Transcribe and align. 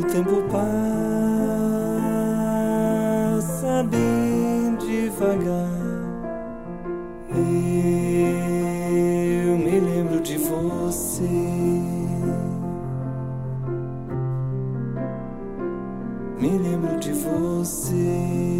O 0.00 0.02
tempo 0.04 0.42
passa 0.48 0.62
bem 3.82 4.74
devagar. 4.76 5.68
Eu 9.44 9.58
me 9.58 9.78
lembro 9.78 10.20
de 10.22 10.38
você. 10.38 11.28
Me 16.38 16.48
lembro 16.56 16.98
de 16.98 17.12
você. 17.12 18.59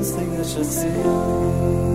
Something 0.00 0.28
thing 0.28 0.36
that 0.36 0.46
should 0.46 0.64
see. 0.64 1.87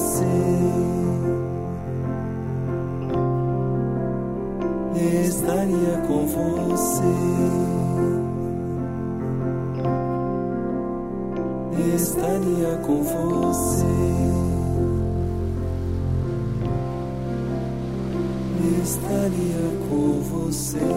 Você. 0.00 0.24
Estaria 5.26 5.96
com 6.06 6.26
você. 6.26 7.02
Estaria 11.94 12.76
com 12.86 13.02
você. 13.02 13.86
Estaria 18.82 19.64
com 19.88 20.20
você. 20.22 20.89